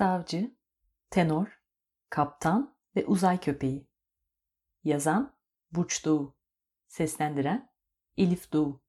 [0.00, 0.50] Savcı,
[1.10, 1.60] Tenor,
[2.10, 3.88] Kaptan ve Uzay Köpeği.
[4.84, 5.34] Yazan
[5.72, 6.34] Burç Doğu.
[6.88, 7.70] Seslendiren
[8.16, 8.80] Elif Doğu.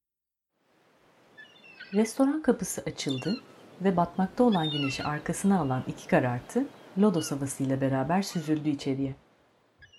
[1.93, 3.43] Restoran kapısı açıldı
[3.81, 9.15] ve batmakta olan güneşi arkasına alan iki karartı lodos havasıyla beraber süzüldü içeriye.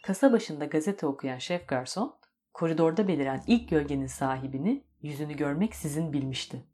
[0.05, 2.19] Kasa başında gazete okuyan şef garson,
[2.55, 6.65] koridorda beliren ilk gölgenin sahibini yüzünü görmek sizin bilmişti.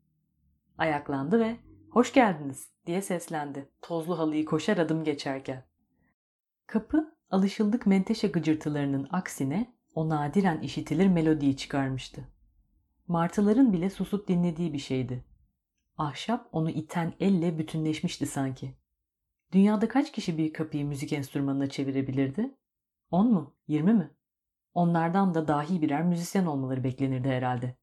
[0.79, 1.57] Ayaklandı ve
[1.99, 5.65] ''Hoş geldiniz'' diye seslendi tozlu halıyı koşar adım geçerken.
[6.67, 12.29] Kapı alışıldık menteşe gıcırtılarının aksine o nadiren işitilir melodiyi çıkarmıştı.
[13.07, 15.25] Martıların bile susup dinlediği bir şeydi.
[15.97, 18.75] Ahşap onu iten elle bütünleşmişti sanki.
[19.53, 22.55] Dünyada kaç kişi bir kapıyı müzik enstrümanına çevirebilirdi?
[23.11, 23.55] On mu?
[23.69, 24.11] Yirmi mi?
[24.75, 27.77] Onlardan da dahi birer müzisyen olmaları beklenirdi herhalde.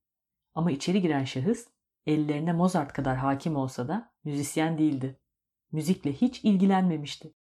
[0.54, 1.75] Ama içeri giren şahıs
[2.06, 5.20] ellerine Mozart kadar hakim olsa da müzisyen değildi.
[5.72, 7.34] Müzikle hiç ilgilenmemişti.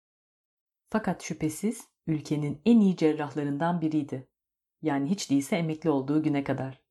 [0.90, 4.28] Fakat şüphesiz ülkenin en iyi cerrahlarından biriydi.
[4.82, 6.82] Yani hiç değilse emekli olduğu güne kadar.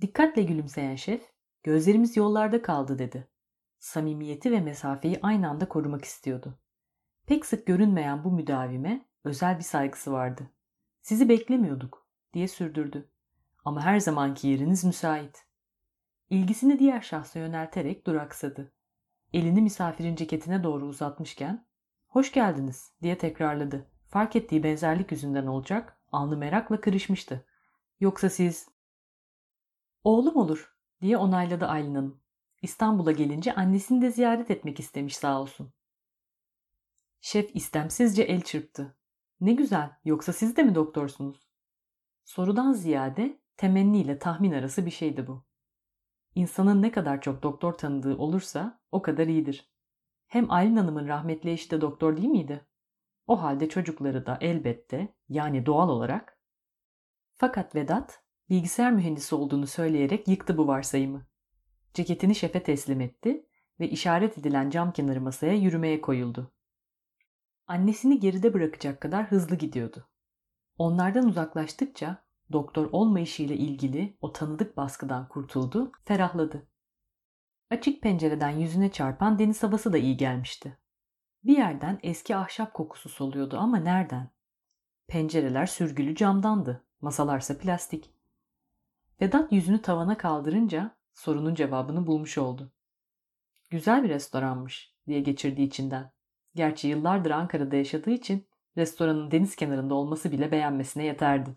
[0.00, 3.28] Dikkatle gülümseyen şef, gözlerimiz yollarda kaldı dedi.
[3.78, 6.58] Samimiyeti ve mesafeyi aynı anda korumak istiyordu.
[7.26, 10.50] Pek sık görünmeyen bu müdavime özel bir saygısı vardı.
[11.02, 13.10] Sizi beklemiyorduk diye sürdürdü.
[13.64, 15.47] Ama her zamanki yeriniz müsait.
[16.30, 18.72] İlgisini diğer şahsa yönelterek duraksadı.
[19.32, 21.66] Elini misafirin ceketine doğru uzatmışken
[22.08, 23.90] ''Hoş geldiniz'' diye tekrarladı.
[24.08, 27.44] Fark ettiği benzerlik yüzünden olacak, alnı merakla kırışmıştı.
[28.00, 28.68] ''Yoksa siz...''
[30.04, 32.20] ''Oğlum olur'' diye onayladı Aylin Hanım.
[32.62, 35.72] İstanbul'a gelince annesini de ziyaret etmek istemiş sağ olsun.
[37.20, 38.96] Şef istemsizce el çırptı.
[39.40, 41.48] Ne güzel, yoksa siz de mi doktorsunuz?
[42.24, 45.47] Sorudan ziyade temenniyle tahmin arası bir şeydi bu.
[46.34, 49.72] İnsanın ne kadar çok doktor tanıdığı olursa o kadar iyidir.
[50.26, 52.66] Hem Aylin Hanım'ın rahmetli eşi de doktor değil miydi?
[53.26, 56.38] O halde çocukları da elbette yani doğal olarak.
[57.36, 61.26] Fakat Vedat bilgisayar mühendisi olduğunu söyleyerek yıktı bu varsayımı.
[61.94, 63.46] Ceketini şefe teslim etti
[63.80, 66.52] ve işaret edilen cam kenarı masaya yürümeye koyuldu.
[67.66, 70.08] Annesini geride bırakacak kadar hızlı gidiyordu.
[70.78, 76.68] Onlardan uzaklaştıkça doktor olmayışıyla ilgili o tanıdık baskıdan kurtuldu, ferahladı.
[77.70, 80.78] Açık pencereden yüzüne çarpan deniz havası da iyi gelmişti.
[81.44, 84.30] Bir yerden eski ahşap kokusu soluyordu ama nereden?
[85.06, 88.14] Pencereler sürgülü camdandı, masalarsa plastik.
[89.20, 92.72] Vedat yüzünü tavana kaldırınca sorunun cevabını bulmuş oldu.
[93.70, 96.12] Güzel bir restoranmış diye geçirdi içinden.
[96.54, 101.54] Gerçi yıllardır Ankara'da yaşadığı için restoranın deniz kenarında olması bile beğenmesine yeterdi.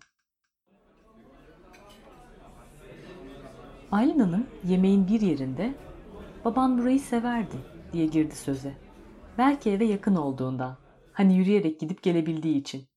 [3.92, 5.74] Aylin Hanım yemeğin bir yerinde
[6.44, 7.56] baban burayı severdi
[7.92, 8.74] diye girdi söze.
[9.38, 10.78] Belki eve yakın olduğundan,
[11.12, 12.88] hani yürüyerek gidip gelebildiği için.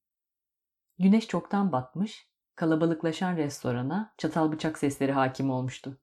[0.99, 6.01] Güneş çoktan batmış, kalabalıklaşan restorana çatal bıçak sesleri hakim olmuştu.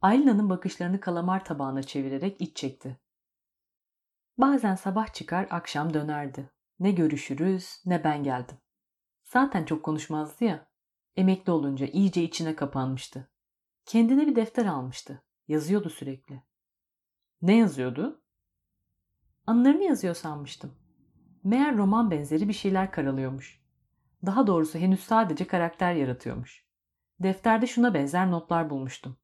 [0.00, 3.00] Aylin Hanım bakışlarını kalamar tabağına çevirerek iç çekti.
[4.38, 6.50] Bazen sabah çıkar akşam dönerdi.
[6.80, 8.56] Ne görüşürüz ne ben geldim.
[9.24, 10.68] Zaten çok konuşmazdı ya.
[11.16, 13.30] Emekli olunca iyice içine kapanmıştı.
[13.86, 15.22] Kendine bir defter almıştı.
[15.48, 16.42] Yazıyordu sürekli.
[17.42, 18.22] Ne yazıyordu?
[19.46, 20.74] Anılarını yazıyor sanmıştım.
[21.44, 23.62] Meğer roman benzeri bir şeyler karalıyormuş.
[24.26, 26.66] Daha doğrusu henüz sadece karakter yaratıyormuş.
[27.20, 29.16] Defterde şuna benzer notlar bulmuştum.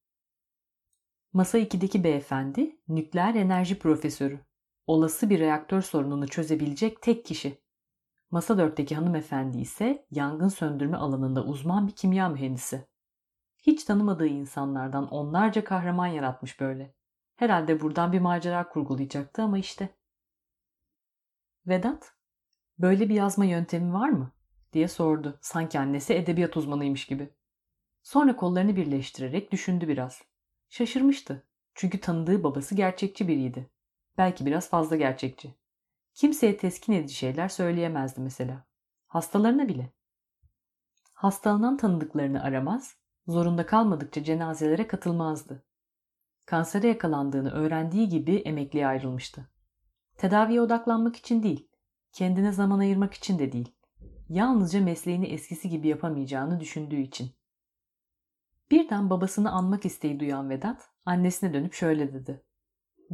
[1.33, 4.41] Masa 2'deki beyefendi nükleer enerji profesörü.
[4.87, 7.63] Olası bir reaktör sorununu çözebilecek tek kişi.
[8.31, 12.92] Masa 4'teki hanımefendi ise yangın söndürme alanında uzman bir kimya mühendisi.
[13.63, 16.95] Hiç tanımadığı insanlardan onlarca kahraman yaratmış böyle.
[17.37, 19.89] Herhalde buradan bir macera kurgulayacaktı ama işte.
[21.67, 22.15] Vedat,
[22.79, 24.33] böyle bir yazma yöntemi var mı?
[24.73, 25.39] diye sordu.
[25.41, 27.31] Sanki annesi edebiyat uzmanıymış gibi.
[28.03, 30.23] Sonra kollarını birleştirerek düşündü biraz.
[30.69, 31.43] Şaşırmıştı.
[31.75, 33.71] Çünkü tanıdığı babası gerçekçi biriydi.
[34.19, 35.55] Belki biraz fazla gerçekçi.
[36.15, 38.65] Kimseye teskin edici şeyler söyleyemezdi mesela.
[39.07, 39.93] Hastalarına bile.
[41.13, 42.97] Hastalanan tanıdıklarını aramaz,
[43.27, 45.65] zorunda kalmadıkça cenazelere katılmazdı.
[46.47, 49.49] Kansere yakalandığını öğrendiği gibi emekliye ayrılmıştı.
[50.17, 51.69] Tedaviye odaklanmak için değil,
[52.13, 53.75] kendine zaman ayırmak için de değil.
[54.29, 57.31] Yalnızca mesleğini eskisi gibi yapamayacağını düşündüğü için.
[58.71, 62.45] Birden babasını anmak isteği duyan Vedat, annesine dönüp şöyle dedi.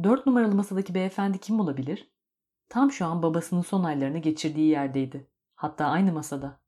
[0.03, 2.11] Dört numaralı masadaki beyefendi kim olabilir?
[2.69, 5.27] Tam şu an babasının son aylarını geçirdiği yerdeydi.
[5.55, 6.59] Hatta aynı masada.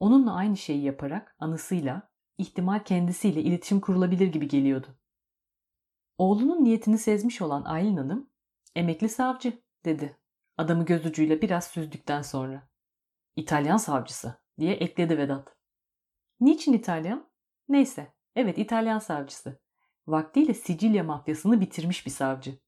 [0.00, 4.86] Onunla aynı şeyi yaparak anısıyla, ihtimal kendisiyle iletişim kurulabilir gibi geliyordu.
[6.18, 8.30] Oğlunun niyetini sezmiş olan Aylin Hanım,
[8.76, 10.18] emekli savcı dedi.
[10.56, 12.68] Adamı göz ucuyla biraz süzdükten sonra.
[13.36, 15.56] İtalyan savcısı diye ekledi Vedat.
[16.40, 17.30] Niçin İtalyan?
[17.68, 19.60] Neyse, evet İtalyan savcısı.
[20.06, 22.58] Vaktiyle Sicilya mafyasını bitirmiş bir savcı.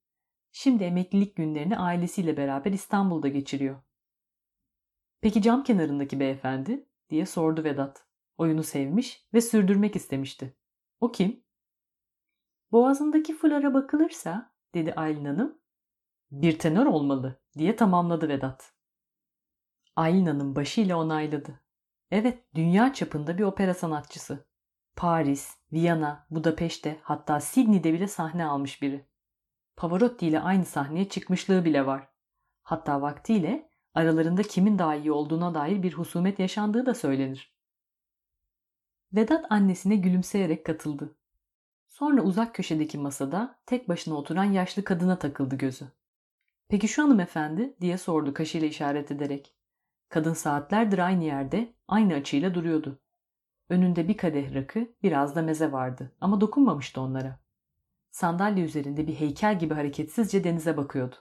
[0.53, 3.83] Şimdi emeklilik günlerini ailesiyle beraber İstanbul'da geçiriyor.
[5.21, 6.87] Peki cam kenarındaki beyefendi?
[7.11, 8.10] diye sordu Vedat.
[8.41, 10.57] Oyunu sevmiş ve sürdürmek istemişti.
[11.01, 11.45] O kim?
[12.73, 15.59] Boğazındaki fulara bakılırsa, dedi Aylin Hanım,
[16.31, 18.73] bir tenör olmalı diye tamamladı Vedat.
[19.97, 21.61] Aylin Hanım başıyla onayladı.
[22.11, 24.47] Evet, dünya çapında bir opera sanatçısı.
[24.97, 29.09] Paris, Viyana, Budapeşte hatta Sydney'de bile sahne almış biri.
[29.77, 32.09] Pavarotti ile aynı sahneye çıkmışlığı bile var.
[32.63, 37.60] Hatta vaktiyle aralarında kimin daha iyi olduğuna dair bir husumet yaşandığı da söylenir.
[39.15, 41.17] Vedat annesine gülümseyerek katıldı.
[41.89, 45.89] Sonra uzak köşedeki masada tek başına oturan yaşlı kadına takıldı gözü.
[46.69, 49.55] Peki şu hanımefendi diye sordu kaşıyla işaret ederek.
[50.09, 53.01] Kadın saatlerdir aynı yerde, aynı açıyla duruyordu.
[53.69, 57.41] Önünde bir kadeh rakı, biraz da meze vardı ama dokunmamıştı onlara.
[58.11, 61.17] Sandalye üzerinde bir heykel gibi hareketsizce denize bakıyordu.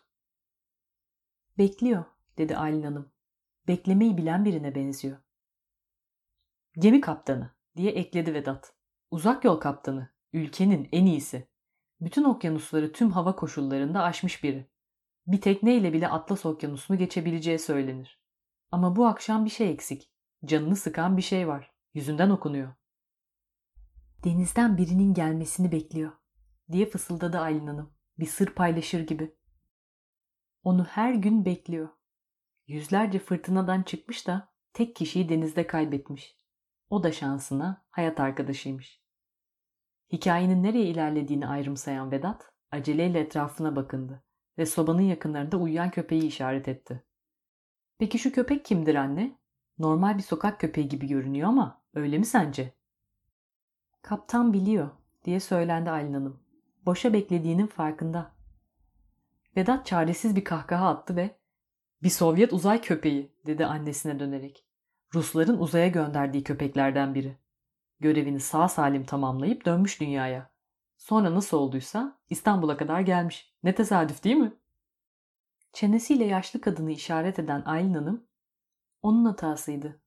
[1.58, 2.06] Bekliyor,
[2.38, 3.12] dedi Aylin Hanım.
[3.68, 5.18] Beklemeyi bilen birine benziyor.
[6.80, 8.74] Gemi kaptanı, diye ekledi Vedat.
[9.12, 11.48] Uzak yol kaptanı, ülkenin en iyisi.
[12.02, 14.70] Bütün okyanusları tüm hava koşullarında aşmış biri.
[15.28, 18.22] Bir tekneyle bile Atlas Okyanusu'nu geçebileceği söylenir.
[18.72, 20.12] Ama bu akşam bir şey eksik.
[20.46, 21.72] Canını sıkan bir şey var.
[21.94, 22.74] Yüzünden okunuyor.
[24.24, 26.12] Denizden birinin gelmesini bekliyor,
[26.72, 27.94] diye fısıldadı Aylin Hanım.
[28.20, 29.36] Bir sır paylaşır gibi.
[30.64, 31.90] Onu her gün bekliyor.
[32.68, 36.39] Yüzlerce fırtınadan çıkmış da tek kişiyi denizde kaybetmiş.
[36.90, 39.02] O da şansına hayat arkadaşıymış.
[40.12, 44.24] Hikayenin nereye ilerlediğini ayrımsayan Vedat aceleyle etrafına bakındı
[44.58, 47.04] ve sobanın yakınlarında uyuyan köpeği işaret etti.
[47.98, 49.40] Peki şu köpek kimdir anne?
[49.80, 52.74] Normal bir sokak köpeği gibi görünüyor ama öyle mi sence?
[54.02, 54.90] Kaptan biliyor
[55.26, 56.40] diye söylendi Aylin Hanım.
[56.86, 58.32] Boşa beklediğinin farkında.
[59.58, 61.40] Vedat çaresiz bir kahkaha attı ve
[62.04, 64.69] bir Sovyet uzay köpeği dedi annesine dönerek.
[65.14, 67.38] Rusların uzaya gönderdiği köpeklerden biri.
[68.00, 70.52] Görevini sağ salim tamamlayıp dönmüş dünyaya.
[70.98, 73.54] Sonra nasıl olduysa İstanbul'a kadar gelmiş.
[73.64, 74.54] Ne tesadüf değil mi?
[75.74, 78.28] Çenesiyle yaşlı kadını işaret eden Aylin Hanım,
[79.02, 80.02] onun hatasıydı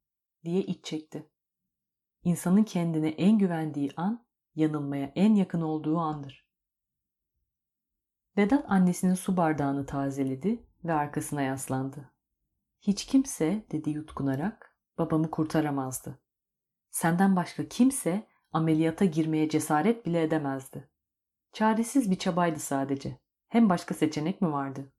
[0.45, 1.31] diye iç çekti.
[2.25, 6.47] İnsanın kendine en güvendiği an, yanılmaya en yakın olduğu andır.
[8.37, 12.11] Vedat annesinin su bardağını tazeledi ve arkasına yaslandı.
[12.81, 16.19] Hiç kimse, dedi yutkunarak, babamı kurtaramazdı.
[16.91, 20.89] Senden başka kimse ameliyata girmeye cesaret bile edemezdi.
[21.53, 23.19] Çaresiz bir çabaydı sadece.
[23.49, 24.93] Hem başka seçenek mi vardı?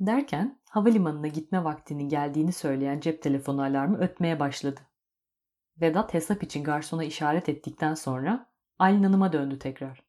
[0.00, 4.80] Derken havalimanına gitme vaktinin geldiğini söyleyen cep telefonu alarmı ötmeye başladı.
[5.80, 10.02] Vedat hesap için garsona işaret ettikten sonra Aylin Hanım'a döndü tekrar.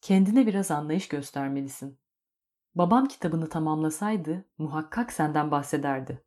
[0.00, 1.98] Kendine biraz anlayış göstermelisin.
[2.74, 6.24] Babam kitabını tamamlasaydı muhakkak senden bahsederdi.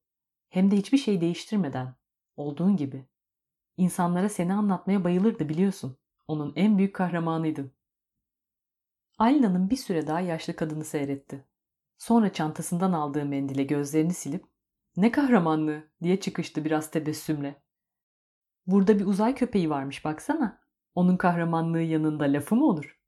[0.54, 1.96] Hem de hiçbir şey değiştirmeden.
[2.38, 3.06] Olduğun gibi.
[3.78, 5.98] İnsanlara seni anlatmaya bayılırdı biliyorsun.
[6.28, 7.72] Onun en büyük kahramanıydın.
[9.18, 11.46] Aylin bir süre daha yaşlı kadını seyretti.
[11.98, 14.46] Sonra çantasından aldığı mendile gözlerini silip
[14.98, 17.62] ''Ne kahramanlığı?'' diye çıkıştı biraz tebessümle.
[18.68, 20.62] ''Burada bir uzay köpeği varmış baksana.
[20.96, 23.00] Onun kahramanlığı yanında lafı mı olur?''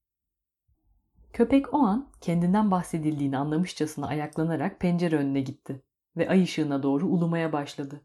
[1.34, 5.82] Köpek o an kendinden bahsedildiğini anlamışçasına ayaklanarak pencere önüne gitti
[6.18, 8.02] ve ay ışığına doğru ulumaya başladı.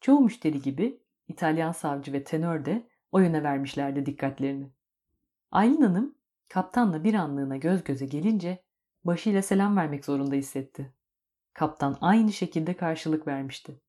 [0.00, 4.72] Çoğu müşteri gibi İtalyan savcı ve tenör de o yöne vermişlerdi dikkatlerini.
[5.50, 6.14] Aylin Hanım
[6.48, 8.64] kaptanla bir anlığına göz göze gelince
[9.04, 10.94] başıyla selam vermek zorunda hissetti.
[11.54, 13.80] Kaptan aynı şekilde karşılık vermişti.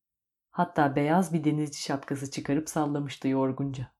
[0.50, 3.92] Hatta beyaz bir denizci şapkası çıkarıp sallamıştı yorgunca.